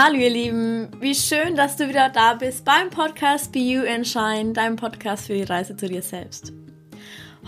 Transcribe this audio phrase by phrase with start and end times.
[0.00, 4.06] Hallo ihr Lieben, wie schön, dass du wieder da bist beim Podcast Be You and
[4.06, 6.52] Shine, deinem Podcast für die Reise zu dir selbst.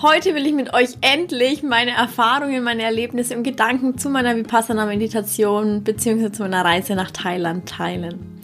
[0.02, 4.84] Heute will ich mit euch endlich meine Erfahrungen, meine Erlebnisse und Gedanken zu meiner Vipassana
[4.84, 6.32] Meditation bzw.
[6.32, 8.42] zu meiner Reise nach Thailand teilen.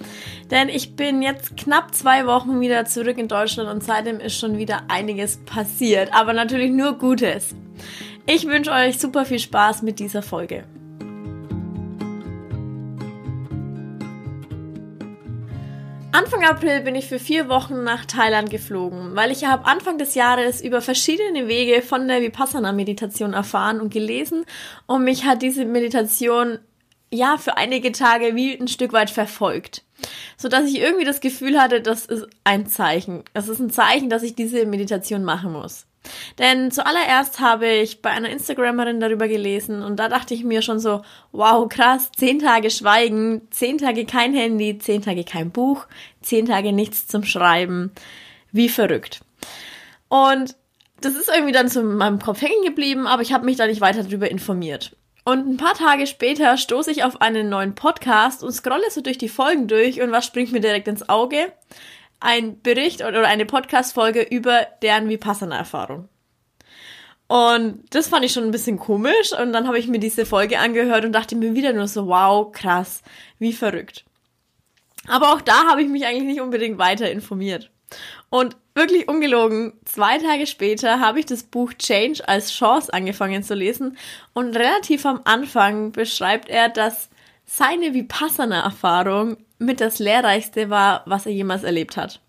[0.52, 4.56] Denn ich bin jetzt knapp zwei Wochen wieder zurück in Deutschland und seitdem ist schon
[4.56, 7.56] wieder einiges passiert, aber natürlich nur Gutes.
[8.24, 10.62] Ich wünsche euch super viel Spaß mit dieser Folge.
[16.16, 20.14] Anfang April bin ich für vier Wochen nach Thailand geflogen, weil ich habe Anfang des
[20.14, 24.46] Jahres über verschiedene Wege von der Vipassana-Meditation erfahren und gelesen
[24.86, 26.58] und mich hat diese Meditation
[27.12, 29.84] ja für einige Tage wie ein Stück weit verfolgt,
[30.38, 33.22] so dass ich irgendwie das Gefühl hatte, das ist ein Zeichen.
[33.34, 35.84] Das ist ein Zeichen, dass ich diese Meditation machen muss.
[36.38, 40.78] Denn zuallererst habe ich bei einer Instagrammerin darüber gelesen und da dachte ich mir schon
[40.78, 45.86] so, wow, krass, zehn Tage Schweigen, zehn Tage kein Handy, zehn Tage kein Buch,
[46.22, 47.92] zehn Tage nichts zum Schreiben.
[48.52, 49.20] Wie verrückt.
[50.08, 50.56] Und
[51.00, 53.80] das ist irgendwie dann in meinem Kopf hängen geblieben, aber ich habe mich da nicht
[53.80, 54.96] weiter darüber informiert.
[55.24, 59.18] Und ein paar Tage später stoße ich auf einen neuen Podcast und scrolle so durch
[59.18, 61.52] die Folgen durch und was springt mir direkt ins Auge?
[62.20, 66.08] Ein Bericht oder eine Podcast-Folge über deren Vipassana-Erfahrung.
[67.28, 69.32] Und das fand ich schon ein bisschen komisch.
[69.38, 72.52] Und dann habe ich mir diese Folge angehört und dachte mir wieder nur so, wow,
[72.52, 73.02] krass,
[73.38, 74.04] wie verrückt.
[75.08, 77.70] Aber auch da habe ich mich eigentlich nicht unbedingt weiter informiert.
[78.28, 83.54] Und wirklich ungelogen, zwei Tage später habe ich das Buch Change als Chance angefangen zu
[83.54, 83.96] lesen.
[84.32, 87.08] Und relativ am Anfang beschreibt er, dass
[87.46, 92.20] seine Vipassana-Erfahrung mit das Lehrreichste war, was er jemals erlebt hat.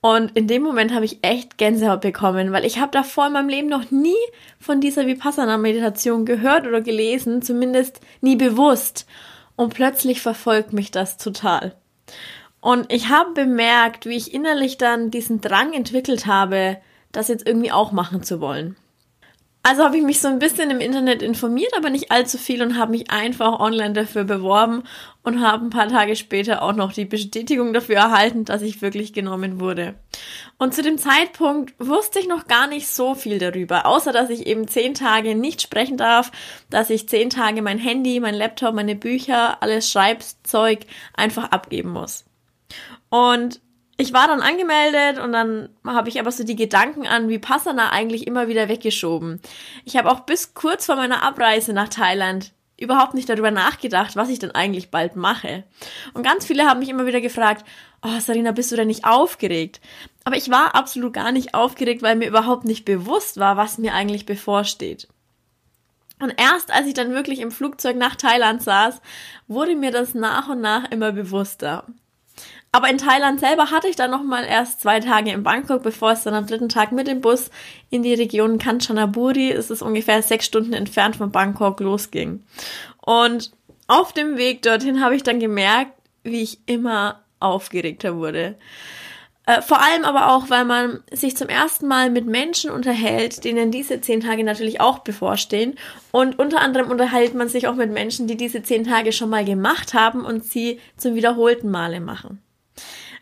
[0.00, 3.48] Und in dem Moment habe ich echt Gänsehaut bekommen, weil ich habe davor in meinem
[3.48, 4.14] Leben noch nie
[4.60, 9.06] von dieser Vipassana-Meditation gehört oder gelesen, zumindest nie bewusst.
[9.56, 11.74] Und plötzlich verfolgt mich das total.
[12.60, 16.78] Und ich habe bemerkt, wie ich innerlich dann diesen Drang entwickelt habe,
[17.10, 18.76] das jetzt irgendwie auch machen zu wollen.
[19.68, 22.78] Also habe ich mich so ein bisschen im Internet informiert, aber nicht allzu viel und
[22.78, 24.84] habe mich einfach online dafür beworben
[25.24, 29.12] und habe ein paar Tage später auch noch die Bestätigung dafür erhalten, dass ich wirklich
[29.12, 29.96] genommen wurde.
[30.56, 34.46] Und zu dem Zeitpunkt wusste ich noch gar nicht so viel darüber, außer dass ich
[34.46, 36.30] eben zehn Tage nicht sprechen darf,
[36.70, 42.24] dass ich zehn Tage mein Handy, mein Laptop, meine Bücher, alles Schreibzeug einfach abgeben muss.
[43.08, 43.60] Und
[43.96, 48.26] ich war dann angemeldet und dann habe ich aber so die Gedanken an Vipassana eigentlich
[48.26, 49.40] immer wieder weggeschoben.
[49.84, 54.28] Ich habe auch bis kurz vor meiner Abreise nach Thailand überhaupt nicht darüber nachgedacht, was
[54.28, 55.64] ich denn eigentlich bald mache.
[56.12, 57.64] Und ganz viele haben mich immer wieder gefragt,
[58.02, 59.80] oh Sarina, bist du denn nicht aufgeregt?
[60.24, 63.94] Aber ich war absolut gar nicht aufgeregt, weil mir überhaupt nicht bewusst war, was mir
[63.94, 65.08] eigentlich bevorsteht.
[66.18, 69.00] Und erst als ich dann wirklich im Flugzeug nach Thailand saß,
[69.48, 71.86] wurde mir das nach und nach immer bewusster.
[72.72, 76.12] Aber in Thailand selber hatte ich dann noch mal erst zwei Tage in Bangkok, bevor
[76.12, 77.50] es dann am dritten Tag mit dem Bus
[77.88, 82.44] in die Region Kanchanaburi, es ist ungefähr sechs Stunden entfernt von Bangkok, losging.
[83.00, 83.52] Und
[83.86, 88.56] auf dem Weg dorthin habe ich dann gemerkt, wie ich immer aufgeregter wurde.
[89.46, 93.70] Äh, vor allem aber auch, weil man sich zum ersten Mal mit Menschen unterhält, denen
[93.70, 95.76] diese zehn Tage natürlich auch bevorstehen.
[96.10, 99.44] Und unter anderem unterhält man sich auch mit Menschen, die diese zehn Tage schon mal
[99.44, 102.42] gemacht haben und sie zum wiederholten Male machen.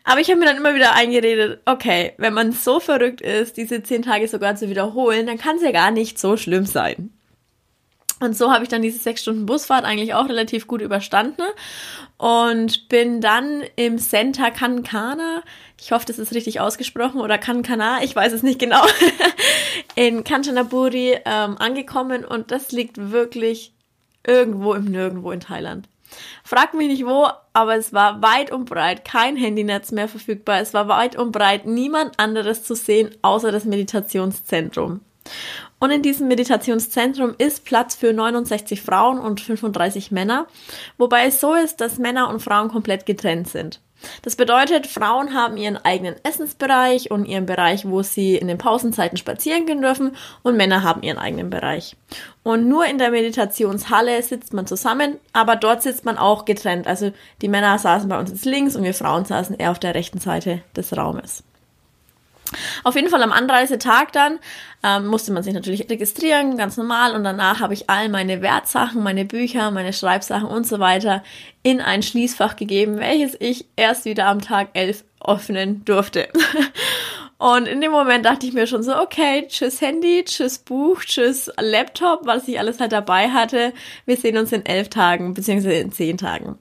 [0.05, 3.81] Aber ich habe mir dann immer wieder eingeredet, okay, wenn man so verrückt ist, diese
[3.81, 7.11] zehn Tage sogar zu wiederholen, dann kann es ja gar nicht so schlimm sein.
[8.21, 11.41] Und so habe ich dann diese sechs Stunden Busfahrt eigentlich auch relativ gut überstanden
[12.17, 15.43] und bin dann im Center Kankana,
[15.81, 18.81] ich hoffe, das ist richtig ausgesprochen, oder Kankana, ich weiß es nicht genau,
[19.95, 23.73] in Kanchanaburi ähm, angekommen und das liegt wirklich
[24.25, 25.89] irgendwo im Nirgendwo in Thailand.
[26.43, 30.59] Frag mich nicht wo, aber es war weit und breit kein Handynetz mehr verfügbar.
[30.59, 35.01] Es war weit und breit niemand anderes zu sehen, außer das Meditationszentrum.
[35.79, 40.47] Und in diesem Meditationszentrum ist Platz für 69 Frauen und 35 Männer,
[40.97, 43.81] wobei es so ist, dass Männer und Frauen komplett getrennt sind.
[44.21, 49.17] Das bedeutet, Frauen haben ihren eigenen Essensbereich und ihren Bereich, wo sie in den Pausenzeiten
[49.17, 51.95] spazieren gehen dürfen und Männer haben ihren eigenen Bereich.
[52.43, 56.87] Und nur in der Meditationshalle sitzt man zusammen, aber dort sitzt man auch getrennt.
[56.87, 57.11] Also
[57.41, 60.19] die Männer saßen bei uns jetzt links und wir Frauen saßen eher auf der rechten
[60.19, 61.43] Seite des Raumes.
[62.83, 64.39] Auf jeden Fall am Anreisetag dann
[64.83, 67.15] ähm, musste man sich natürlich registrieren, ganz normal.
[67.15, 71.23] Und danach habe ich all meine Wertsachen, meine Bücher, meine Schreibsachen und so weiter
[71.63, 76.27] in ein Schließfach gegeben, welches ich erst wieder am Tag 11 öffnen durfte.
[77.37, 81.51] Und in dem Moment dachte ich mir schon so, okay, tschüss Handy, tschüss Buch, tschüss
[81.59, 83.73] Laptop, was ich alles halt dabei hatte.
[84.05, 86.57] Wir sehen uns in elf Tagen, beziehungsweise in zehn Tagen.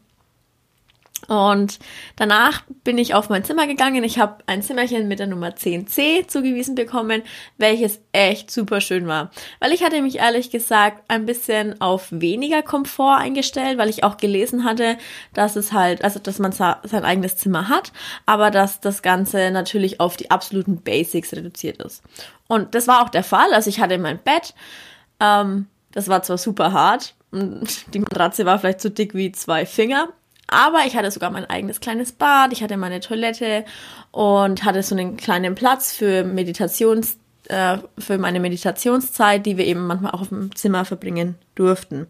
[1.29, 1.79] Und
[2.17, 4.05] danach bin ich auf mein Zimmer gegangen.
[4.05, 7.23] Ich habe ein Zimmerchen mit der Nummer 10c zugewiesen bekommen,
[7.57, 9.31] welches echt super schön war.
[9.61, 14.17] Weil ich hatte mich ehrlich gesagt ein bisschen auf weniger Komfort eingestellt, weil ich auch
[14.17, 14.99] gelesen hatte,
[15.33, 17.93] dass es halt, also dass man sein eigenes Zimmer hat,
[18.27, 22.03] aber dass das Ganze natürlich auf die absoluten Basics reduziert ist.
[22.47, 23.53] Und das war auch der Fall.
[23.53, 24.55] Also ich hatte mein Bett,
[25.21, 30.09] ähm, das war zwar super hart, die Matratze war vielleicht so dick wie zwei Finger,
[30.55, 33.65] aber ich hatte sogar mein eigenes kleines Bad, ich hatte meine Toilette
[34.13, 37.17] und hatte so einen kleinen Platz für Meditations,
[37.49, 42.07] äh, für meine Meditationszeit, die wir eben manchmal auch dem Zimmer verbringen durften.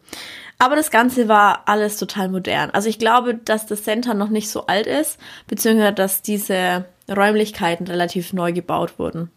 [0.59, 2.71] Aber das Ganze war alles total modern.
[2.71, 7.87] Also ich glaube, dass das Center noch nicht so alt ist, beziehungsweise dass diese Räumlichkeiten
[7.87, 9.31] relativ neu gebaut wurden.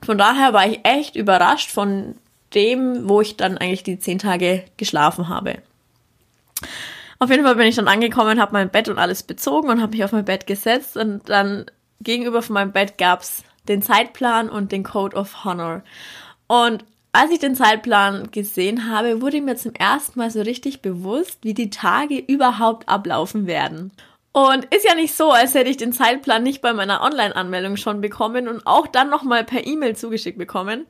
[0.00, 2.14] Und von daher war ich echt überrascht von
[2.54, 5.58] dem, wo ich dann eigentlich die zehn Tage geschlafen habe.
[7.22, 9.92] Auf jeden Fall bin ich dann angekommen, habe mein Bett und alles bezogen und habe
[9.92, 11.66] mich auf mein Bett gesetzt und dann
[12.00, 15.84] gegenüber von meinem Bett gab's den Zeitplan und den Code of Honor.
[16.48, 21.38] Und als ich den Zeitplan gesehen habe, wurde mir zum ersten Mal so richtig bewusst,
[21.42, 23.92] wie die Tage überhaupt ablaufen werden.
[24.32, 28.00] Und ist ja nicht so, als hätte ich den Zeitplan nicht bei meiner Online-Anmeldung schon
[28.00, 30.86] bekommen und auch dann nochmal per E-Mail zugeschickt bekommen.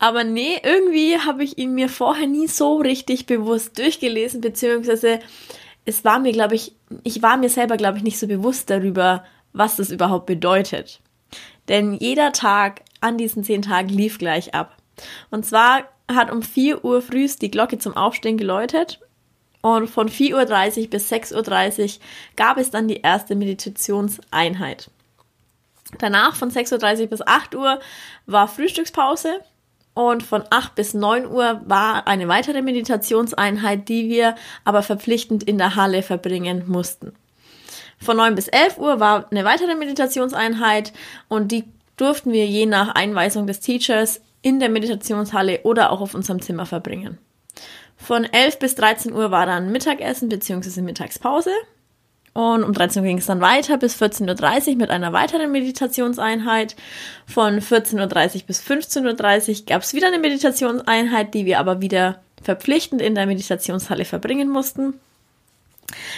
[0.00, 5.20] Aber nee, irgendwie habe ich ihn mir vorher nie so richtig bewusst durchgelesen, beziehungsweise
[5.84, 6.74] es war mir, glaube ich,
[7.04, 11.00] ich war mir selber, glaube ich, nicht so bewusst darüber, was das überhaupt bedeutet.
[11.68, 14.76] Denn jeder Tag an diesen zehn Tagen lief gleich ab.
[15.30, 19.00] Und zwar hat um 4 Uhr frühst die Glocke zum Aufstehen geläutet
[19.64, 22.00] und von 4.30 Uhr bis 6.30 Uhr
[22.36, 24.90] gab es dann die erste Meditationseinheit.
[25.96, 27.80] Danach von 6.30 Uhr bis 8 Uhr
[28.26, 29.40] war Frühstückspause
[29.94, 34.34] und von 8 bis 9 Uhr war eine weitere Meditationseinheit, die wir
[34.66, 37.14] aber verpflichtend in der Halle verbringen mussten.
[37.98, 40.92] Von 9 bis 11 Uhr war eine weitere Meditationseinheit
[41.28, 41.64] und die
[41.96, 46.66] durften wir je nach Einweisung des Teachers in der Meditationshalle oder auch auf unserem Zimmer
[46.66, 47.16] verbringen.
[48.04, 50.82] Von 11 bis 13 Uhr war dann Mittagessen bzw.
[50.82, 51.50] Mittagspause.
[52.34, 56.76] Und um 13 Uhr ging es dann weiter bis 14.30 Uhr mit einer weiteren Meditationseinheit.
[57.26, 62.20] Von 14.30 Uhr bis 15.30 Uhr gab es wieder eine Meditationseinheit, die wir aber wieder
[62.42, 65.00] verpflichtend in der Meditationshalle verbringen mussten.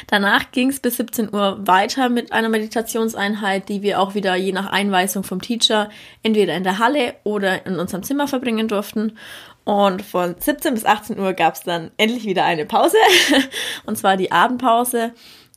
[0.08, 4.52] Danach ging es bis 17 Uhr weiter mit einer Meditationseinheit, die wir auch wieder je
[4.52, 5.90] nach Einweisung vom Teacher
[6.22, 9.18] entweder in der Halle oder in unserem Zimmer verbringen durften.
[9.64, 12.98] Und von 17 bis 18 Uhr gab es dann endlich wieder eine Pause,
[13.84, 15.12] und zwar die Abendpause.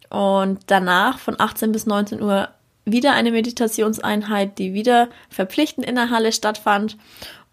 [0.10, 2.50] Und danach von 18 bis 19 Uhr
[2.86, 6.98] wieder eine Meditationseinheit, die wieder verpflichtend in der Halle stattfand.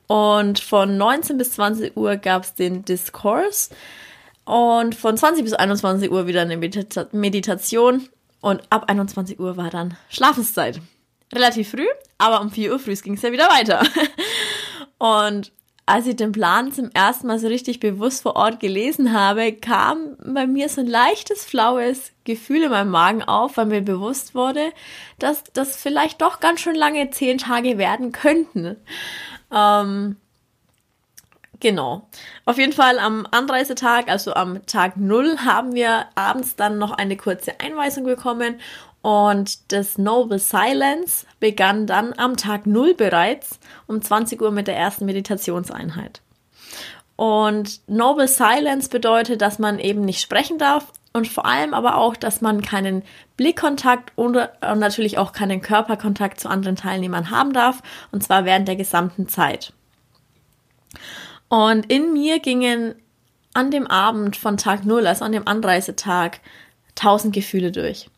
[0.06, 3.70] Und von 19 bis 20 Uhr gab es den Diskurs.
[4.46, 8.08] Und von 20 bis 21 Uhr wieder eine Medita Meditation.
[8.40, 10.80] Und ab 21 Uhr war dann Schlafenszeit.
[11.34, 11.86] Relativ früh,
[12.18, 13.82] aber um 4 Uhr früh ging es ja wieder weiter.
[14.98, 15.52] Und
[15.84, 20.16] als ich den Plan zum ersten Mal so richtig bewusst vor Ort gelesen habe, kam
[20.24, 24.72] bei mir so ein leichtes, flaues Gefühl in meinem Magen auf, weil mir bewusst wurde,
[25.18, 28.76] dass das vielleicht doch ganz schön lange zehn Tage werden könnten.
[29.52, 30.16] Ähm,
[31.60, 32.08] genau.
[32.44, 37.16] Auf jeden Fall am Anreisetag, also am Tag null, haben wir abends dann noch eine
[37.16, 38.60] kurze Einweisung bekommen
[39.02, 44.76] und das Noble Silence begann dann am Tag null bereits um 20 Uhr mit der
[44.76, 46.22] ersten Meditationseinheit.
[47.14, 52.16] Und Noble Silence bedeutet, dass man eben nicht sprechen darf und vor allem aber auch,
[52.16, 53.04] dass man keinen
[53.36, 58.76] Blickkontakt und natürlich auch keinen Körperkontakt zu anderen Teilnehmern haben darf, und zwar während der
[58.76, 59.72] gesamten Zeit.
[61.48, 62.94] Und in mir gingen
[63.54, 66.40] an dem Abend von Tag Null, also an dem Anreisetag,
[66.94, 68.08] tausend Gefühle durch.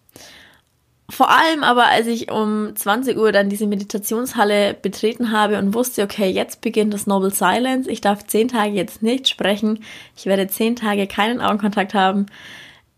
[1.11, 6.03] Vor allem aber, als ich um 20 Uhr dann diese Meditationshalle betreten habe und wusste,
[6.03, 7.91] okay, jetzt beginnt das Noble Silence.
[7.91, 9.85] Ich darf zehn Tage jetzt nicht sprechen.
[10.17, 12.27] Ich werde zehn Tage keinen Augenkontakt haben.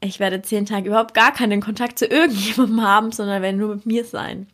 [0.01, 3.87] Ich werde zehn Tage überhaupt gar keinen Kontakt zu irgendjemandem haben, sondern werde nur mit
[3.87, 4.49] mir sein.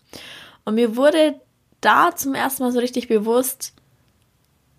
[0.64, 1.40] Und mir wurde
[1.80, 3.72] da zum ersten Mal so richtig bewusst,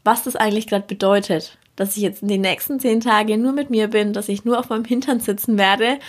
[0.07, 1.57] was das eigentlich gerade bedeutet.
[1.75, 4.57] Dass ich jetzt in den nächsten zehn Tagen nur mit mir bin, dass ich nur
[4.57, 5.99] auf meinem Hintern sitzen werde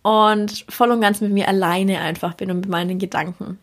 [0.00, 3.58] und voll und ganz mit mir alleine einfach bin und mit meinen Gedanken.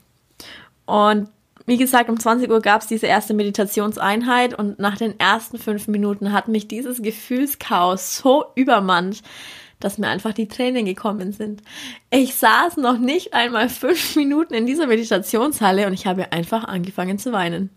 [0.86, 1.28] Und
[1.66, 5.88] wie gesagt, um 20 Uhr gab es diese erste Meditationseinheit und nach den ersten fünf
[5.88, 9.24] Minuten hat mich dieses Gefühlschaos so übermannt,
[9.80, 11.64] dass mir einfach die Tränen gekommen sind.
[12.12, 17.18] Ich saß noch nicht einmal fünf Minuten in dieser Meditationshalle und ich habe einfach angefangen
[17.18, 17.72] zu weinen.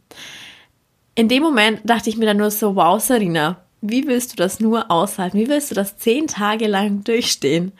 [1.15, 4.61] In dem Moment dachte ich mir dann nur so, wow, Sarina, wie willst du das
[4.61, 5.39] nur aushalten?
[5.39, 7.73] Wie willst du das zehn Tage lang durchstehen?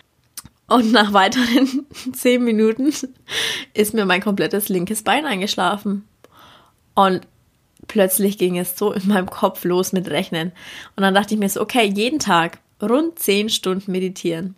[0.67, 2.93] Und nach weiteren zehn Minuten
[3.75, 6.07] ist mir mein komplettes linkes Bein eingeschlafen.
[6.95, 7.27] Und
[7.89, 10.53] plötzlich ging es so in meinem Kopf los mit Rechnen.
[10.97, 14.57] Und dann dachte ich mir so, okay, jeden Tag rund zehn Stunden meditieren.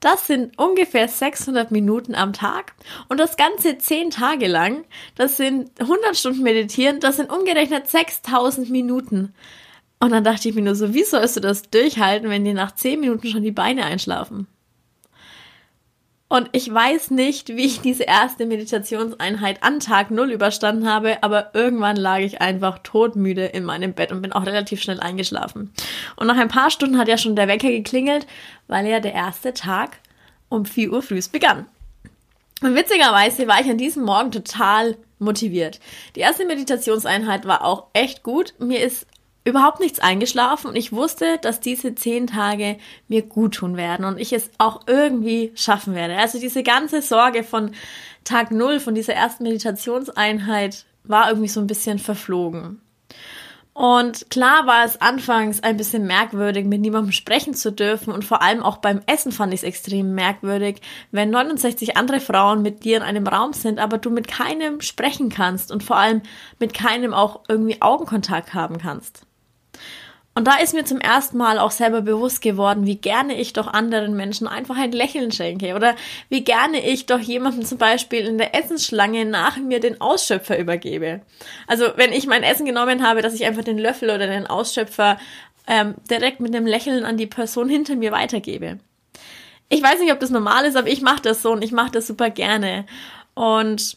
[0.00, 2.74] Das sind ungefähr 600 Minuten am Tag
[3.08, 4.84] und das Ganze zehn Tage lang.
[5.16, 9.34] Das sind 100 Stunden meditieren, das sind umgerechnet 6000 Minuten.
[9.98, 12.74] Und dann dachte ich mir nur so, wie sollst du das durchhalten, wenn dir nach
[12.74, 14.46] zehn Minuten schon die Beine einschlafen?
[16.28, 21.50] Und ich weiß nicht, wie ich diese erste Meditationseinheit an Tag Null überstanden habe, aber
[21.54, 25.72] irgendwann lag ich einfach todmüde in meinem Bett und bin auch relativ schnell eingeschlafen.
[26.16, 28.26] Und nach ein paar Stunden hat ja schon der Wecker geklingelt,
[28.66, 30.00] weil ja der erste Tag
[30.48, 31.66] um 4 Uhr früh begann.
[32.60, 35.78] Und witzigerweise war ich an diesem Morgen total motiviert.
[36.16, 38.54] Die erste Meditationseinheit war auch echt gut.
[38.58, 39.06] Mir ist
[39.46, 44.18] überhaupt nichts eingeschlafen und ich wusste, dass diese zehn Tage mir gut tun werden und
[44.18, 46.16] ich es auch irgendwie schaffen werde.
[46.16, 47.70] Also diese ganze Sorge von
[48.24, 52.80] Tag Null, von dieser ersten Meditationseinheit, war irgendwie so ein bisschen verflogen.
[53.72, 58.42] Und klar war es anfangs ein bisschen merkwürdig, mit niemandem sprechen zu dürfen und vor
[58.42, 60.80] allem auch beim Essen fand ich es extrem merkwürdig,
[61.12, 65.28] wenn 69 andere Frauen mit dir in einem Raum sind, aber du mit keinem sprechen
[65.28, 66.22] kannst und vor allem
[66.58, 69.26] mit keinem auch irgendwie Augenkontakt haben kannst.
[70.36, 73.68] Und da ist mir zum ersten Mal auch selber bewusst geworden, wie gerne ich doch
[73.68, 75.96] anderen Menschen einfach ein Lächeln schenke oder
[76.28, 81.22] wie gerne ich doch jemandem zum Beispiel in der Essensschlange nach mir den Ausschöpfer übergebe.
[81.66, 85.18] Also wenn ich mein Essen genommen habe, dass ich einfach den Löffel oder den Ausschöpfer
[85.66, 88.78] ähm, direkt mit einem Lächeln an die Person hinter mir weitergebe.
[89.70, 91.92] Ich weiß nicht, ob das normal ist, aber ich mache das so und ich mache
[91.92, 92.84] das super gerne.
[93.32, 93.96] Und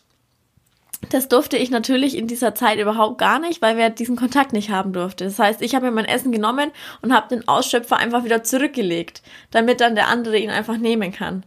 [1.08, 4.70] das durfte ich natürlich in dieser Zeit überhaupt gar nicht, weil wir diesen Kontakt nicht
[4.70, 5.24] haben durfte.
[5.24, 9.22] Das heißt, ich habe mir mein Essen genommen und habe den Ausschöpfer einfach wieder zurückgelegt,
[9.52, 11.46] damit dann der andere ihn einfach nehmen kann.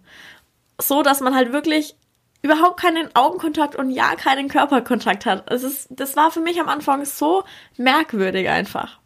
[0.80, 1.96] So, dass man halt wirklich
[2.40, 5.50] überhaupt keinen Augenkontakt und ja keinen Körperkontakt hat.
[5.50, 7.44] Es ist, das war für mich am Anfang so
[7.76, 9.01] merkwürdig einfach.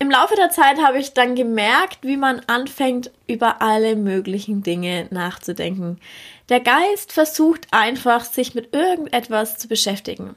[0.00, 5.08] Im Laufe der Zeit habe ich dann gemerkt, wie man anfängt, über alle möglichen Dinge
[5.10, 5.98] nachzudenken.
[6.48, 10.36] Der Geist versucht einfach, sich mit irgendetwas zu beschäftigen.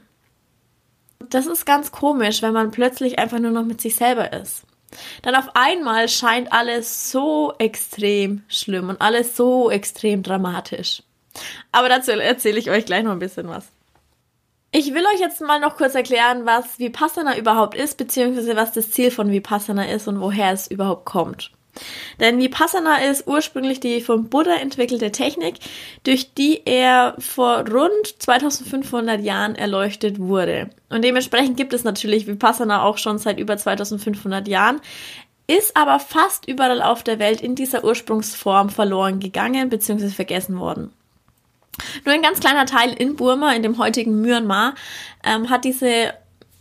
[1.30, 4.64] Das ist ganz komisch, wenn man plötzlich einfach nur noch mit sich selber ist.
[5.22, 11.02] Dann auf einmal scheint alles so extrem schlimm und alles so extrem dramatisch.
[11.70, 13.68] Aber dazu erzähle ich euch gleich noch ein bisschen was.
[14.74, 18.90] Ich will euch jetzt mal noch kurz erklären, was Vipassana überhaupt ist, beziehungsweise was das
[18.90, 21.50] Ziel von Vipassana ist und woher es überhaupt kommt.
[22.20, 25.56] Denn Vipassana ist ursprünglich die vom Buddha entwickelte Technik,
[26.04, 30.70] durch die er vor rund 2500 Jahren erleuchtet wurde.
[30.88, 34.80] Und dementsprechend gibt es natürlich Vipassana auch schon seit über 2500 Jahren,
[35.48, 40.08] ist aber fast überall auf der Welt in dieser Ursprungsform verloren gegangen bzw.
[40.08, 40.94] vergessen worden.
[42.04, 44.74] Nur ein ganz kleiner Teil in Burma, in dem heutigen Myanmar,
[45.24, 46.14] ähm, hat diese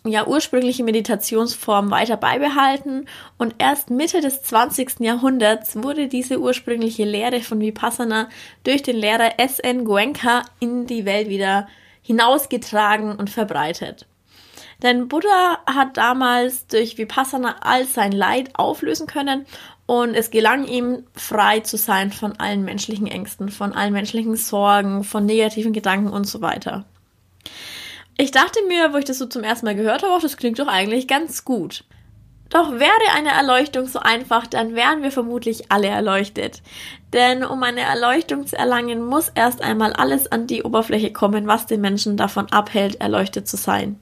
[0.04, 3.06] ja, ursprüngliche Meditationsform weiter beibehalten
[3.38, 5.00] und erst Mitte des 20.
[5.00, 8.30] Jahrhunderts wurde diese ursprüngliche Lehre von Vipassana
[8.64, 9.86] durch den Lehrer S.N.
[9.86, 11.68] Goenka in die Welt wieder
[12.02, 14.08] hinausgetragen und verbreitet.
[14.82, 19.46] Denn Buddha hat damals durch Vipassana all sein Leid auflösen können
[19.92, 25.04] und es gelang ihm, frei zu sein von allen menschlichen Ängsten, von allen menschlichen Sorgen,
[25.04, 26.86] von negativen Gedanken und so weiter.
[28.18, 30.70] Ich dachte mir, wo ich das so zum ersten Mal gehört habe, das klingt doch
[30.70, 31.84] eigentlich ganz gut.
[32.50, 36.62] Doch wäre eine Erleuchtung so einfach, dann wären wir vermutlich alle erleuchtet.
[37.12, 41.66] Denn um eine Erleuchtung zu erlangen, muss erst einmal alles an die Oberfläche kommen, was
[41.66, 44.00] den Menschen davon abhält, erleuchtet zu sein.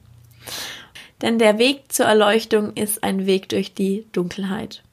[1.23, 4.83] Denn der Weg zur Erleuchtung ist ein Weg durch die Dunkelheit.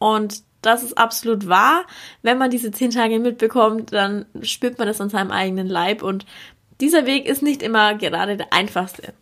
[0.00, 1.84] Und das ist absolut wahr.
[2.22, 6.02] Wenn man diese zehn Tage mitbekommt, dann spürt man das an seinem eigenen Leib.
[6.02, 6.26] Und
[6.80, 9.14] dieser Weg ist nicht immer gerade der einfachste.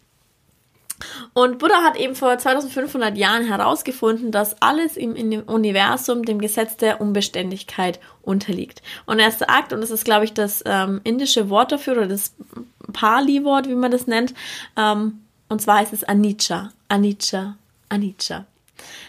[1.33, 5.13] Und Buddha hat eben vor 2500 Jahren herausgefunden, dass alles im,
[5.47, 8.83] Universum dem Gesetz der Unbeständigkeit unterliegt.
[9.07, 12.35] Und er sagt, und das ist, glaube ich, das ähm, indische Wort dafür oder das
[12.93, 14.35] Pali-Wort, wie man das nennt,
[14.77, 17.57] ähm, und zwar heißt es Anicca, Anicca,
[17.89, 18.45] Anicca.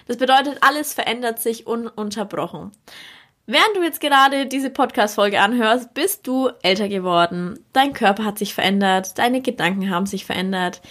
[0.07, 2.71] Das bedeutet, alles verändert sich ununterbrochen.
[3.51, 7.59] Während du jetzt gerade diese Podcast-Folge anhörst, bist du älter geworden.
[7.73, 10.81] Dein Körper hat sich verändert, deine Gedanken haben sich verändert.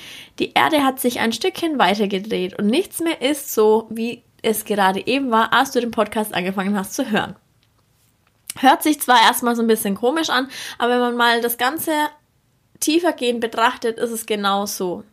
[0.40, 5.06] Die Erde hat sich ein Stückchen weitergedreht und nichts mehr ist so, wie es gerade
[5.06, 7.36] eben war, als du den Podcast angefangen hast zu hören.
[8.58, 11.92] Hört sich zwar erstmal so ein bisschen komisch an, aber wenn man mal das Ganze
[12.80, 15.04] tiefergehend betrachtet, ist es genau so.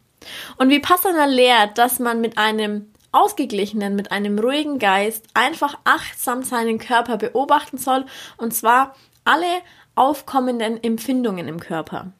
[0.57, 6.43] Und wie Passana lehrt, dass man mit einem ausgeglichenen, mit einem ruhigen Geist einfach achtsam
[6.43, 8.05] seinen Körper beobachten soll
[8.37, 9.61] und zwar alle
[9.95, 12.11] aufkommenden Empfindungen im Körper.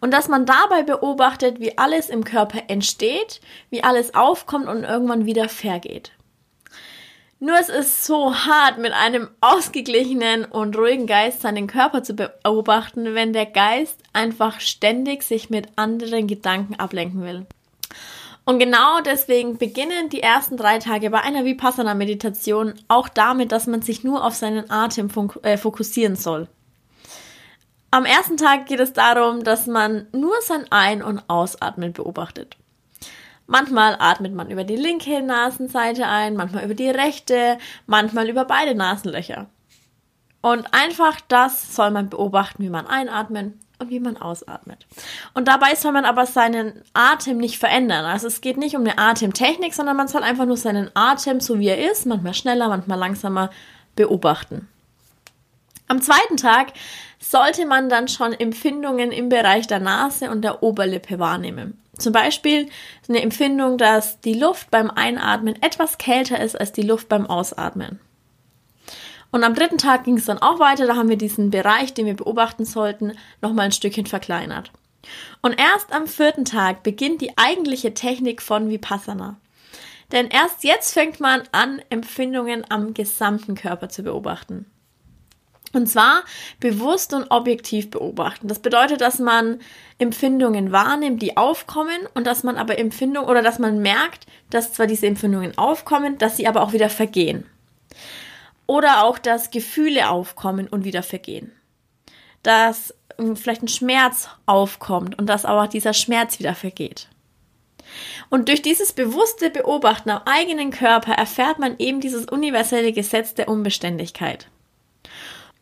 [0.00, 5.24] Und dass man dabei beobachtet, wie alles im Körper entsteht, wie alles aufkommt und irgendwann
[5.24, 6.12] wieder vergeht.
[7.44, 13.16] Nur es ist so hart, mit einem ausgeglichenen und ruhigen Geist seinen Körper zu beobachten,
[13.16, 17.46] wenn der Geist einfach ständig sich mit anderen Gedanken ablenken will.
[18.44, 23.82] Und genau deswegen beginnen die ersten drei Tage bei einer Vipassana-Meditation auch damit, dass man
[23.82, 25.08] sich nur auf seinen Atem
[25.42, 26.48] äh, fokussieren soll.
[27.92, 32.56] Am ersten Tag geht es darum, dass man nur sein Ein- und Ausatmen beobachtet.
[33.46, 38.74] Manchmal atmet man über die linke Nasenseite ein, manchmal über die rechte, manchmal über beide
[38.74, 39.50] Nasenlöcher.
[40.40, 44.86] Und einfach das soll man beobachten, wie man einatmen und wie man ausatmet.
[45.34, 48.04] Und dabei soll man aber seinen Atem nicht verändern.
[48.04, 51.58] Also es geht nicht um eine Atemtechnik, sondern man soll einfach nur seinen Atem, so
[51.58, 53.50] wie er ist, manchmal schneller, manchmal langsamer,
[53.94, 54.68] beobachten.
[55.88, 56.72] Am zweiten Tag
[57.18, 61.78] sollte man dann schon Empfindungen im Bereich der Nase und der Oberlippe wahrnehmen.
[61.98, 62.68] Zum Beispiel
[63.08, 68.00] eine Empfindung, dass die Luft beim Einatmen etwas kälter ist als die Luft beim Ausatmen.
[69.32, 72.06] Und am dritten Tag ging es dann auch weiter, da haben wir diesen Bereich, den
[72.06, 74.70] wir beobachten sollten, nochmal ein Stückchen verkleinert.
[75.40, 79.38] Und erst am vierten Tag beginnt die eigentliche Technik von Vipassana.
[80.12, 84.66] Denn erst jetzt fängt man an, Empfindungen am gesamten Körper zu beobachten.
[85.72, 86.24] Und zwar
[86.60, 88.46] bewusst und objektiv beobachten.
[88.46, 89.60] Das bedeutet, dass man
[89.98, 94.86] Empfindungen wahrnimmt, die aufkommen und dass man aber Empfindungen oder dass man merkt, dass zwar
[94.86, 97.46] diese Empfindungen aufkommen, dass sie aber auch wieder vergehen.
[98.72, 101.52] Oder auch, dass Gefühle aufkommen und wieder vergehen.
[102.42, 102.94] Dass
[103.34, 107.08] vielleicht ein Schmerz aufkommt und dass auch dieser Schmerz wieder vergeht.
[108.30, 113.48] Und durch dieses bewusste Beobachten am eigenen Körper erfährt man eben dieses universelle Gesetz der
[113.48, 114.48] Unbeständigkeit.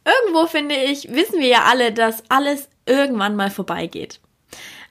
[0.04, 4.20] Irgendwo finde ich, wissen wir ja alle, dass alles irgendwann mal vorbeigeht.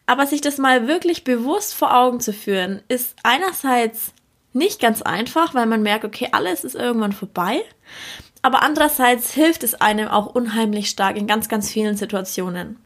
[0.07, 4.11] Aber sich das mal wirklich bewusst vor Augen zu führen, ist einerseits
[4.53, 7.61] nicht ganz einfach, weil man merkt, okay, alles ist irgendwann vorbei.
[8.41, 12.77] Aber andererseits hilft es einem auch unheimlich stark in ganz, ganz vielen Situationen.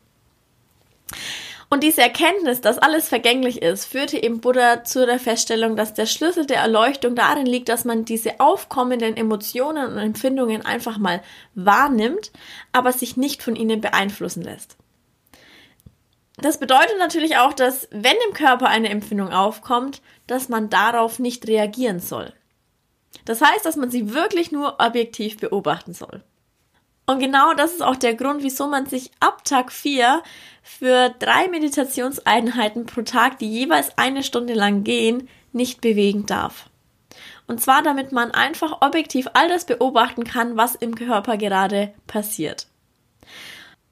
[1.70, 6.06] Und diese Erkenntnis, dass alles vergänglich ist, führte eben Buddha zu der Feststellung, dass der
[6.06, 11.24] Schlüssel der Erleuchtung darin liegt, dass man diese aufkommenden Emotionen und Empfindungen einfach mal
[11.56, 12.32] wahrnimmt,
[12.74, 14.78] aber sich nicht von ihnen beeinflussen lässt.
[16.44, 21.48] Das bedeutet natürlich auch, dass wenn im Körper eine Empfindung aufkommt, dass man darauf nicht
[21.48, 22.34] reagieren soll.
[23.24, 26.22] Das heißt, dass man sie wirklich nur objektiv beobachten soll.
[27.06, 30.22] Und genau das ist auch der Grund, wieso man sich ab Tag 4
[30.62, 36.70] für drei Meditationseinheiten pro Tag, die jeweils eine Stunde lang gehen, nicht bewegen darf.
[37.48, 42.68] Und zwar damit man einfach objektiv all das beobachten kann, was im Körper gerade passiert.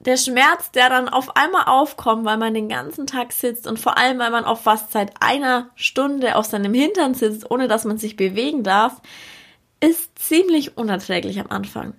[0.04, 3.96] Der Schmerz, der dann auf einmal aufkommt, weil man den ganzen Tag sitzt und vor
[3.96, 7.98] allem, weil man auch fast seit einer Stunde auf seinem Hintern sitzt, ohne dass man
[7.98, 9.00] sich bewegen darf,
[9.80, 11.94] ist ziemlich unerträglich am Anfang.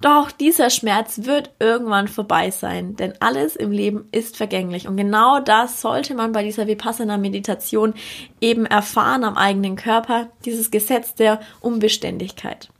[0.00, 4.96] Doch auch dieser Schmerz wird irgendwann vorbei sein, denn alles im Leben ist vergänglich und
[4.96, 7.94] genau das sollte man bei dieser Vipassana-Meditation
[8.40, 12.70] eben erfahren am eigenen Körper, dieses Gesetz der Unbeständigkeit.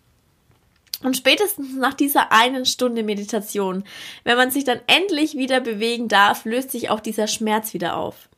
[1.02, 3.84] Und spätestens nach dieser einen Stunde Meditation,
[4.24, 8.28] wenn man sich dann endlich wieder bewegen darf, löst sich auch dieser Schmerz wieder auf.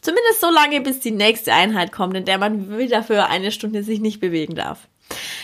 [0.00, 3.82] Zumindest so lange, bis die nächste Einheit kommt, in der man wieder für eine Stunde
[3.82, 4.86] sich nicht bewegen darf.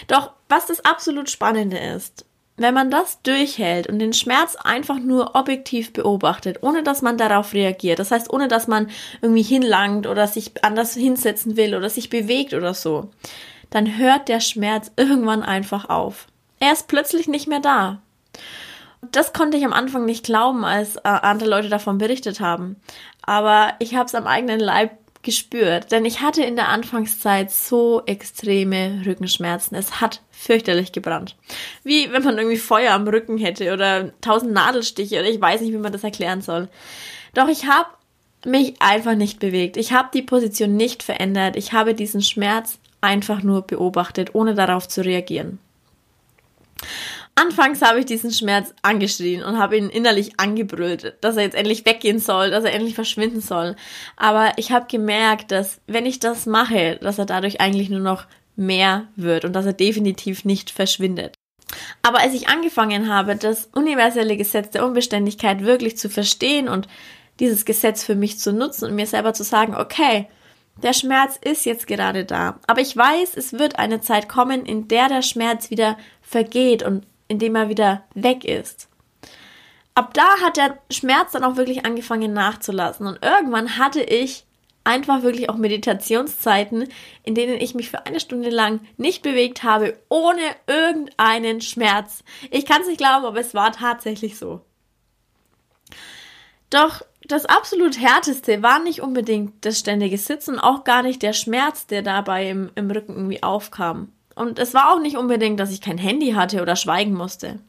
[0.06, 2.24] Doch was das absolut Spannende ist,
[2.56, 7.52] wenn man das durchhält und den Schmerz einfach nur objektiv beobachtet, ohne dass man darauf
[7.52, 8.90] reagiert, das heißt, ohne dass man
[9.22, 13.10] irgendwie hinlangt oder sich anders hinsetzen will oder sich bewegt oder so,
[13.70, 16.28] dann hört der Schmerz irgendwann einfach auf.
[16.64, 18.00] Er ist plötzlich nicht mehr da.
[19.12, 22.76] Das konnte ich am Anfang nicht glauben, als äh, andere Leute davon berichtet haben.
[23.20, 28.02] Aber ich habe es am eigenen Leib gespürt, denn ich hatte in der Anfangszeit so
[28.06, 29.76] extreme Rückenschmerzen.
[29.76, 31.36] Es hat fürchterlich gebrannt.
[31.82, 35.74] Wie wenn man irgendwie Feuer am Rücken hätte oder tausend Nadelstiche oder ich weiß nicht,
[35.74, 36.70] wie man das erklären soll.
[37.34, 37.90] Doch ich habe
[38.46, 39.76] mich einfach nicht bewegt.
[39.76, 41.56] Ich habe die Position nicht verändert.
[41.56, 45.58] Ich habe diesen Schmerz einfach nur beobachtet, ohne darauf zu reagieren.
[47.36, 51.84] Anfangs habe ich diesen Schmerz angeschrien und habe ihn innerlich angebrüllt, dass er jetzt endlich
[51.84, 53.74] weggehen soll, dass er endlich verschwinden soll.
[54.16, 58.26] Aber ich habe gemerkt, dass wenn ich das mache, dass er dadurch eigentlich nur noch
[58.56, 61.34] mehr wird und dass er definitiv nicht verschwindet.
[62.02, 66.86] Aber als ich angefangen habe, das universelle Gesetz der Unbeständigkeit wirklich zu verstehen und
[67.40, 70.28] dieses Gesetz für mich zu nutzen und mir selber zu sagen, okay,
[70.82, 74.88] der Schmerz ist jetzt gerade da, aber ich weiß, es wird eine Zeit kommen, in
[74.88, 78.88] der der Schmerz wieder vergeht und indem er wieder weg ist.
[79.94, 83.06] ab da hat der Schmerz dann auch wirklich angefangen nachzulassen.
[83.06, 84.44] Und irgendwann hatte ich
[84.82, 86.88] einfach wirklich auch Meditationszeiten,
[87.22, 92.22] in denen ich mich für eine Stunde lang nicht bewegt habe, ohne irgendeinen Schmerz.
[92.50, 94.60] Ich kann es nicht glauben, aber es war tatsächlich so.
[96.70, 101.86] Doch das absolut härteste war nicht unbedingt das ständige Sitzen, auch gar nicht der Schmerz,
[101.86, 104.08] der dabei im, im Rücken irgendwie aufkam.
[104.34, 107.60] Und es war auch nicht unbedingt, dass ich kein Handy hatte oder schweigen musste.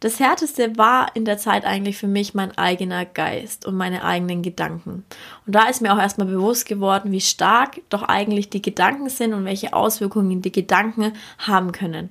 [0.00, 4.42] Das Härteste war in der Zeit eigentlich für mich mein eigener Geist und meine eigenen
[4.42, 5.04] Gedanken.
[5.44, 9.34] Und da ist mir auch erstmal bewusst geworden, wie stark doch eigentlich die Gedanken sind
[9.34, 12.10] und welche Auswirkungen die Gedanken haben können.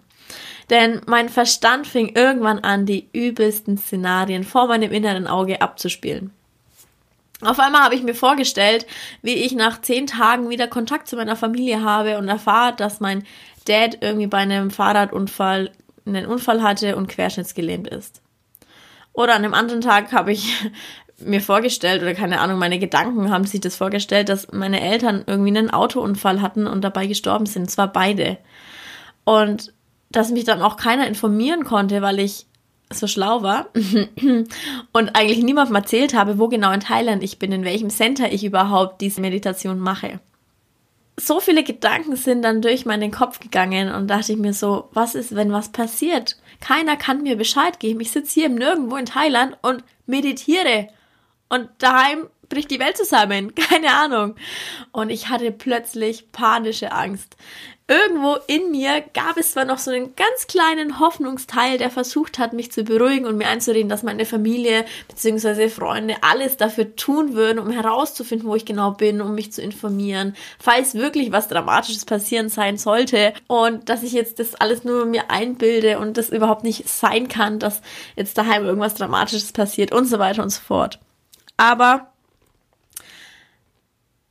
[0.69, 6.31] Denn mein Verstand fing irgendwann an, die übelsten Szenarien vor meinem inneren Auge abzuspielen.
[7.41, 8.87] Auf einmal habe ich mir vorgestellt,
[9.21, 13.23] wie ich nach zehn Tagen wieder Kontakt zu meiner Familie habe und erfahre, dass mein
[13.65, 15.71] Dad irgendwie bei einem Fahrradunfall
[16.05, 18.21] einen Unfall hatte und querschnittsgelähmt ist.
[19.13, 20.65] Oder an einem anderen Tag habe ich
[21.19, 25.55] mir vorgestellt, oder keine Ahnung, meine Gedanken haben sich das vorgestellt, dass meine Eltern irgendwie
[25.55, 27.69] einen Autounfall hatten und dabei gestorben sind.
[27.69, 28.37] Zwar beide.
[29.25, 29.73] Und
[30.09, 32.46] dass mich dann auch keiner informieren konnte, weil ich
[32.91, 33.67] so schlau war
[34.93, 38.43] und eigentlich niemandem erzählt habe, wo genau in Thailand ich bin, in welchem Center ich
[38.43, 40.19] überhaupt diese Meditation mache.
[41.19, 45.15] So viele Gedanken sind dann durch meinen Kopf gegangen und dachte ich mir so, was
[45.15, 46.37] ist, wenn was passiert?
[46.61, 48.01] Keiner kann mir Bescheid geben.
[48.01, 50.89] Ich sitze hier im Nirgendwo in Thailand und meditiere.
[51.49, 53.55] Und daheim bricht die Welt zusammen.
[53.55, 54.35] Keine Ahnung.
[54.91, 57.35] Und ich hatte plötzlich panische Angst
[57.87, 62.51] irgendwo in mir gab es zwar noch so einen ganz kleinen Hoffnungsteil, der versucht hat,
[62.51, 65.69] mich zu beruhigen und mir einzureden, dass meine Familie bzw.
[65.69, 70.35] Freunde alles dafür tun würden, um herauszufinden, wo ich genau bin, um mich zu informieren,
[70.59, 75.31] falls wirklich was Dramatisches passieren sein sollte und dass ich jetzt das alles nur mir
[75.31, 77.81] einbilde und das überhaupt nicht sein kann, dass
[78.17, 80.99] jetzt daheim irgendwas Dramatisches passiert und so weiter und so fort.
[81.55, 82.11] Aber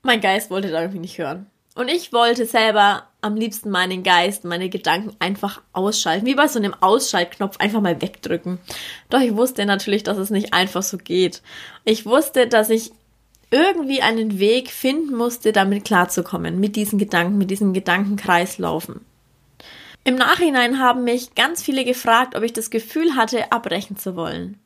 [0.06, 1.46] mein Geist wollte da irgendwie nicht hören.
[1.74, 6.24] Und ich wollte selber am liebsten meinen Geist, meine Gedanken einfach ausschalten.
[6.24, 8.58] Wie bei so einem Ausschaltknopf einfach mal wegdrücken.
[9.10, 11.42] Doch ich wusste natürlich, dass es nicht einfach so geht.
[11.84, 12.92] Ich wusste, dass ich
[13.50, 19.04] irgendwie einen Weg finden musste, damit klarzukommen, mit diesen Gedanken, mit diesen Gedankenkreislaufen.
[20.04, 24.58] Im Nachhinein haben mich ganz viele gefragt, ob ich das Gefühl hatte, abbrechen zu wollen.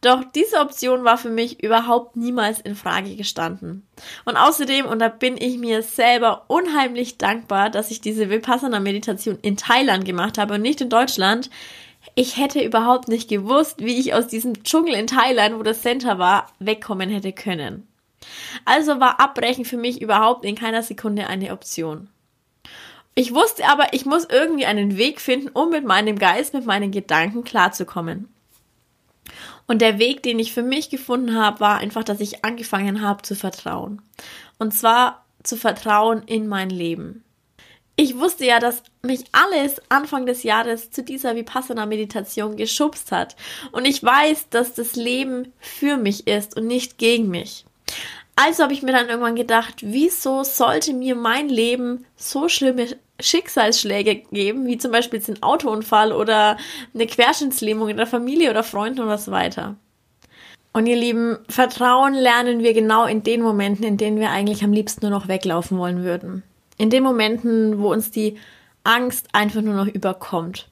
[0.00, 3.86] Doch diese Option war für mich überhaupt niemals in Frage gestanden.
[4.24, 9.58] Und außerdem, und da bin ich mir selber unheimlich dankbar, dass ich diese Vipassana-Meditation in
[9.58, 11.50] Thailand gemacht habe und nicht in Deutschland.
[12.14, 16.18] Ich hätte überhaupt nicht gewusst, wie ich aus diesem Dschungel in Thailand, wo das Center
[16.18, 17.86] war, wegkommen hätte können.
[18.64, 22.08] Also war Abbrechen für mich überhaupt in keiner Sekunde eine Option.
[23.14, 26.90] Ich wusste aber, ich muss irgendwie einen Weg finden, um mit meinem Geist, mit meinen
[26.90, 28.28] Gedanken klarzukommen.
[29.70, 33.22] Und der Weg, den ich für mich gefunden habe, war einfach, dass ich angefangen habe
[33.22, 34.02] zu vertrauen.
[34.58, 37.22] Und zwar zu vertrauen in mein Leben.
[37.94, 43.36] Ich wusste ja, dass mich alles Anfang des Jahres zu dieser Vipassana-Meditation geschubst hat.
[43.70, 47.64] Und ich weiß, dass das Leben für mich ist und nicht gegen mich.
[48.34, 54.16] Also habe ich mir dann irgendwann gedacht, wieso sollte mir mein Leben so schlimme Schicksalsschläge
[54.30, 56.56] geben, wie zum Beispiel ein Autounfall oder
[56.94, 59.76] eine Querschnittslähmung in der Familie oder Freunden oder so weiter.
[60.72, 64.72] Und ihr Lieben, Vertrauen lernen wir genau in den Momenten, in denen wir eigentlich am
[64.72, 66.44] liebsten nur noch weglaufen wollen würden.
[66.76, 68.38] In den Momenten, wo uns die
[68.84, 70.68] Angst einfach nur noch überkommt.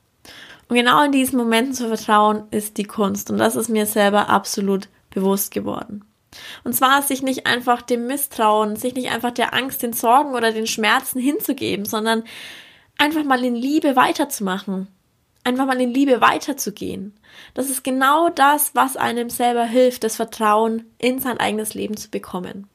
[0.68, 3.30] Und genau in diesen Momenten zu vertrauen, ist die Kunst.
[3.30, 6.04] Und das ist mir selber absolut bewusst geworden.
[6.64, 10.52] Und zwar sich nicht einfach dem Misstrauen, sich nicht einfach der Angst, den Sorgen oder
[10.52, 12.24] den Schmerzen hinzugeben, sondern
[12.98, 14.88] einfach mal in Liebe weiterzumachen.
[15.44, 17.14] Einfach mal in Liebe weiterzugehen.
[17.54, 22.10] Das ist genau das, was einem selber hilft, das Vertrauen in sein eigenes Leben zu
[22.10, 22.68] bekommen.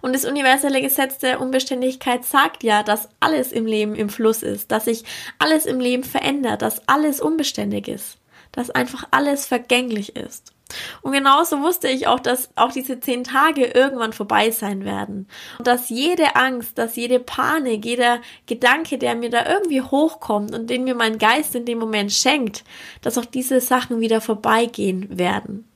[0.00, 4.70] Und das universelle Gesetz der Unbeständigkeit sagt ja, dass alles im Leben im Fluss ist,
[4.70, 5.04] dass sich
[5.38, 8.18] alles im Leben verändert, dass alles unbeständig ist,
[8.56, 10.52] dass einfach alles vergänglich ist.
[11.00, 15.28] Und genauso wusste ich auch, dass auch diese zehn Tage irgendwann vorbei sein werden.
[15.58, 20.68] Und dass jede Angst, dass jede Panik, jeder Gedanke, der mir da irgendwie hochkommt und
[20.68, 22.64] den mir mein Geist in dem Moment schenkt,
[23.02, 25.68] dass auch diese Sachen wieder vorbeigehen werden.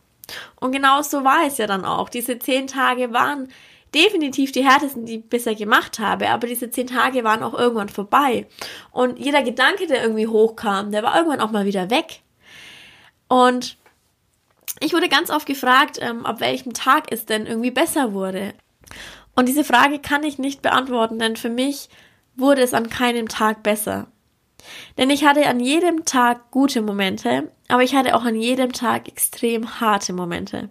[0.59, 2.09] Und genauso war es ja dann auch.
[2.09, 3.49] Diese zehn Tage waren
[3.95, 7.89] definitiv die härtesten, die ich bisher gemacht habe, aber diese zehn Tage waren auch irgendwann
[7.89, 8.47] vorbei.
[8.93, 12.23] Und jeder Gedanke, der irgendwie hochkam, der war irgendwann auch mal wieder weg.
[13.31, 13.77] Und
[14.81, 18.55] ich wurde ganz oft gefragt, ähm, ab welchem Tag es denn irgendwie besser wurde.
[19.37, 21.89] Und diese Frage kann ich nicht beantworten, denn für mich
[22.35, 24.09] wurde es an keinem Tag besser.
[24.99, 29.07] Denn ich hatte an jedem Tag gute Momente, aber ich hatte auch an jedem Tag
[29.07, 30.69] extrem harte Momente.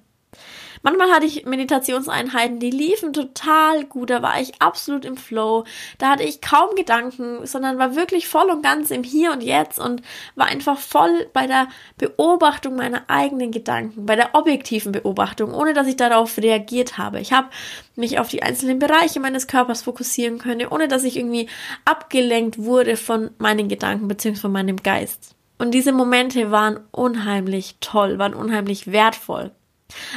[0.81, 5.65] Manchmal hatte ich Meditationseinheiten, die liefen total gut, da war ich absolut im Flow,
[5.97, 9.79] da hatte ich kaum Gedanken, sondern war wirklich voll und ganz im Hier und Jetzt
[9.79, 10.01] und
[10.35, 15.87] war einfach voll bei der Beobachtung meiner eigenen Gedanken, bei der objektiven Beobachtung, ohne dass
[15.87, 17.19] ich darauf reagiert habe.
[17.19, 17.49] Ich habe
[17.95, 21.49] mich auf die einzelnen Bereiche meines Körpers fokussieren können, ohne dass ich irgendwie
[21.85, 24.35] abgelenkt wurde von meinen Gedanken bzw.
[24.39, 25.35] von meinem Geist.
[25.57, 29.51] Und diese Momente waren unheimlich toll, waren unheimlich wertvoll.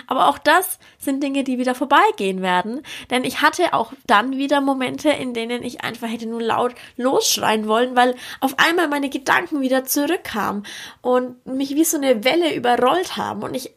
[0.07, 4.61] Aber auch das sind Dinge, die wieder vorbeigehen werden, denn ich hatte auch dann wieder
[4.61, 9.61] Momente, in denen ich einfach hätte nur laut losschreien wollen, weil auf einmal meine Gedanken
[9.61, 10.67] wieder zurückkamen
[11.01, 13.73] und mich wie so eine Welle überrollt haben und ich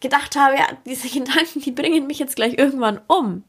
[0.00, 3.44] gedacht habe, ja, diese Gedanken, die bringen mich jetzt gleich irgendwann um.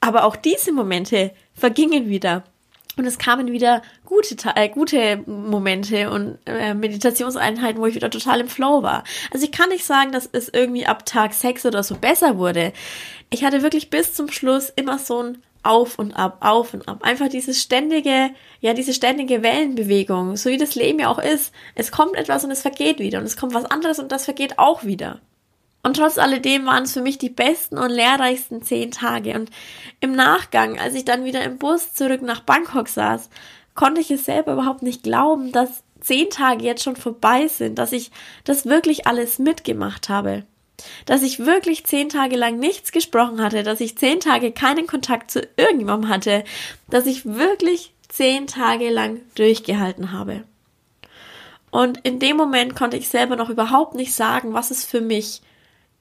[0.00, 2.44] Aber auch diese Momente vergingen wieder.
[2.96, 8.40] Und es kamen wieder gute, äh, gute Momente und äh, Meditationseinheiten, wo ich wieder total
[8.40, 9.02] im Flow war.
[9.32, 12.72] Also ich kann nicht sagen, dass es irgendwie ab Tag sechs oder so besser wurde.
[13.30, 17.02] Ich hatte wirklich bis zum Schluss immer so ein Auf und Ab, Auf und Ab.
[17.02, 18.30] Einfach dieses ständige,
[18.60, 21.52] ja, diese ständige Wellenbewegung, so wie das Leben ja auch ist.
[21.74, 24.58] Es kommt etwas und es vergeht wieder und es kommt was anderes und das vergeht
[24.58, 25.20] auch wieder.
[25.84, 29.34] Und trotz alledem waren es für mich die besten und lehrreichsten zehn Tage.
[29.34, 29.50] Und
[30.00, 33.28] im Nachgang, als ich dann wieder im Bus zurück nach Bangkok saß,
[33.74, 37.92] konnte ich es selber überhaupt nicht glauben, dass zehn Tage jetzt schon vorbei sind, dass
[37.92, 38.10] ich
[38.44, 40.44] das wirklich alles mitgemacht habe.
[41.04, 45.30] Dass ich wirklich zehn Tage lang nichts gesprochen hatte, dass ich zehn Tage keinen Kontakt
[45.30, 46.44] zu irgendjemandem hatte,
[46.88, 50.44] dass ich wirklich zehn Tage lang durchgehalten habe.
[51.70, 55.42] Und in dem Moment konnte ich selber noch überhaupt nicht sagen, was es für mich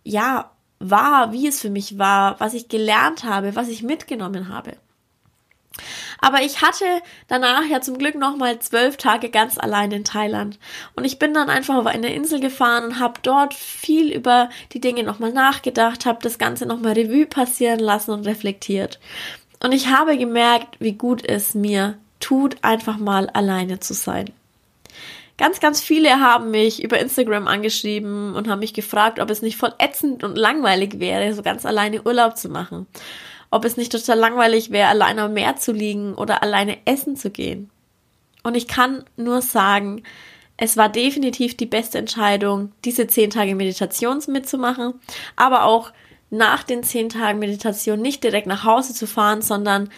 [0.04, 4.74] ja, war, wie es für mich war, was ich gelernt habe, was ich mitgenommen habe.
[6.20, 6.86] Aber ich hatte
[7.28, 10.60] danach ja zum Glück noch mal zwölf Tage ganz allein in Thailand.
[10.96, 14.80] Und ich bin dann einfach auf eine Insel gefahren und habe dort viel über die
[14.80, 19.00] Dinge nochmal nachgedacht, habe das Ganze nochmal Revue passieren lassen und reflektiert.
[19.62, 24.32] Und ich habe gemerkt, wie gut es mir tut, einfach mal alleine zu sein.
[25.38, 29.58] Ganz, ganz viele haben mich über Instagram angeschrieben und haben mich gefragt, ob es nicht
[29.58, 32.86] voll ätzend und langweilig wäre, so ganz alleine Urlaub zu machen.
[33.50, 37.32] Ob es nicht total langweilig wäre, alleine am Meer zu liegen oder alleine essen zu
[37.32, 37.70] gehen.
[38.44, 40.04] Und ich kann nur sagen,
[40.58, 44.94] es war definitiv die beste Entscheidung, diese zehn Tage Meditation mitzumachen,
[45.36, 45.92] aber auch
[46.30, 49.90] nach den zehn Tagen Meditation nicht direkt nach Hause zu fahren, sondern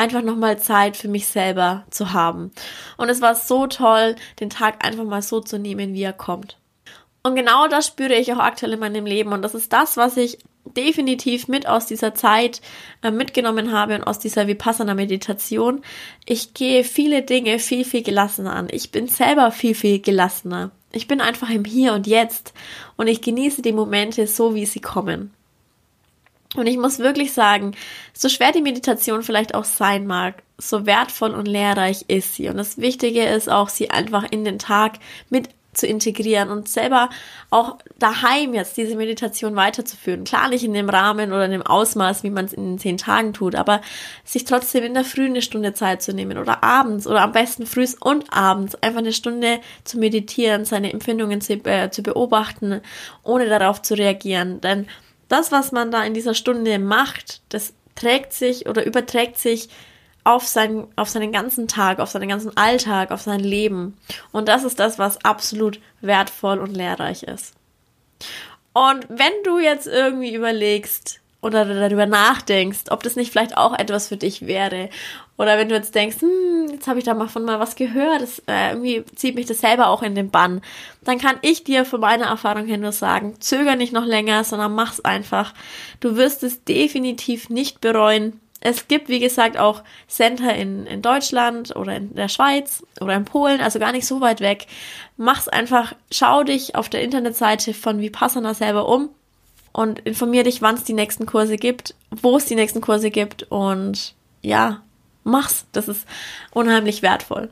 [0.00, 2.52] einfach nochmal Zeit für mich selber zu haben.
[2.96, 6.56] Und es war so toll, den Tag einfach mal so zu nehmen, wie er kommt.
[7.22, 9.32] Und genau das spüre ich auch aktuell in meinem Leben.
[9.32, 12.62] Und das ist das, was ich definitiv mit aus dieser Zeit
[13.02, 15.82] äh, mitgenommen habe und aus dieser Vipassana-Meditation.
[16.24, 18.68] Ich gehe viele Dinge viel, viel gelassener an.
[18.70, 20.70] Ich bin selber viel, viel gelassener.
[20.92, 22.54] Ich bin einfach im Hier und Jetzt
[22.96, 25.32] und ich genieße die Momente so, wie sie kommen.
[26.56, 27.76] Und ich muss wirklich sagen,
[28.12, 32.48] so schwer die Meditation vielleicht auch sein mag, so wertvoll und lehrreich ist sie.
[32.48, 34.98] Und das Wichtige ist auch, sie einfach in den Tag
[35.30, 37.10] mit zu integrieren und selber
[37.48, 40.24] auch daheim jetzt diese Meditation weiterzuführen.
[40.24, 42.98] Klar nicht in dem Rahmen oder in dem Ausmaß, wie man es in den zehn
[42.98, 43.80] Tagen tut, aber
[44.24, 47.66] sich trotzdem in der Früh eine Stunde Zeit zu nehmen oder abends oder am besten
[47.66, 52.80] früh und abends einfach eine Stunde zu meditieren, seine Empfindungen zu, äh, zu beobachten,
[53.22, 54.60] ohne darauf zu reagieren.
[54.60, 54.86] Denn
[55.30, 59.68] das, was man da in dieser Stunde macht, das trägt sich oder überträgt sich
[60.24, 63.96] auf, sein, auf seinen ganzen Tag, auf seinen ganzen Alltag, auf sein Leben.
[64.32, 67.54] Und das ist das, was absolut wertvoll und lehrreich ist.
[68.72, 74.08] Und wenn du jetzt irgendwie überlegst, oder darüber nachdenkst, ob das nicht vielleicht auch etwas
[74.08, 74.90] für dich wäre.
[75.38, 78.20] Oder wenn du jetzt denkst, hm, jetzt habe ich da mal von mal was gehört,
[78.20, 80.60] das, äh, irgendwie zieht mich das selber auch in den Bann,
[81.02, 84.74] dann kann ich dir von meiner Erfahrung her nur sagen, zöger nicht noch länger, sondern
[84.74, 85.54] mach's einfach.
[86.00, 88.38] Du wirst es definitiv nicht bereuen.
[88.62, 93.24] Es gibt, wie gesagt, auch Center in, in Deutschland oder in der Schweiz oder in
[93.24, 94.66] Polen, also gar nicht so weit weg.
[95.16, 99.08] Mach's einfach, schau dich auf der Internetseite von Vipassana selber um
[99.72, 103.44] und informier dich, wann es die nächsten Kurse gibt, wo es die nächsten Kurse gibt
[103.44, 104.82] und ja,
[105.24, 105.66] mach's.
[105.72, 106.06] Das ist
[106.52, 107.50] unheimlich wertvoll.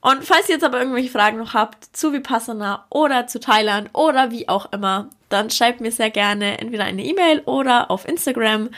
[0.00, 4.30] Und falls ihr jetzt aber irgendwelche Fragen noch habt zu Vipassana oder zu Thailand oder
[4.30, 8.70] wie auch immer, dann schreibt mir sehr gerne entweder eine E-Mail oder auf Instagram.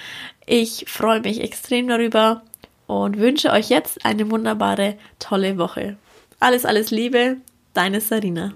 [0.47, 2.43] Ich freue mich extrem darüber
[2.87, 5.97] und wünsche euch jetzt eine wunderbare, tolle Woche.
[6.41, 7.37] Alles, alles Liebe,
[7.75, 8.53] deine Sarina.